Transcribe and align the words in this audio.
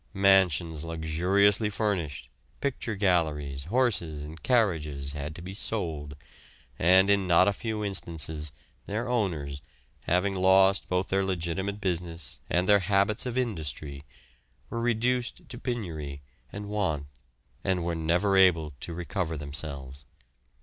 Mansions 0.15 0.83
luxuriously 0.83 1.69
furnished, 1.69 2.27
picture 2.59 2.95
galleries, 2.95 3.65
horses, 3.65 4.23
and 4.23 4.41
carriages 4.41 5.13
had 5.13 5.35
to 5.35 5.43
be 5.43 5.53
sold, 5.53 6.15
and 6.79 7.07
in 7.07 7.27
not 7.27 7.47
a 7.47 7.53
few 7.53 7.85
instances, 7.85 8.51
their 8.87 9.07
owners, 9.07 9.61
having 10.05 10.33
lost 10.33 10.89
both 10.89 11.09
their 11.09 11.23
legitimate 11.23 11.79
business 11.79 12.39
and 12.49 12.67
their 12.67 12.79
habits 12.79 13.27
of 13.27 13.37
industry, 13.37 14.03
were 14.71 14.81
reduced 14.81 15.47
to 15.49 15.59
penury 15.59 16.23
and 16.51 16.67
want, 16.67 17.05
and 17.63 17.83
were 17.83 17.93
never 17.93 18.35
able 18.35 18.73
to 18.79 18.95
recover 18.95 19.37
themselves. 19.37 20.07